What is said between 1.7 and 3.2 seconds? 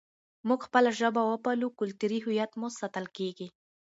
کلتوري هویت مو ساتل